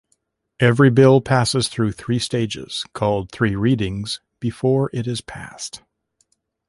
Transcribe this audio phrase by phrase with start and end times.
[0.59, 5.83] Every Bill passes through three stages-called three readings-before it is passed.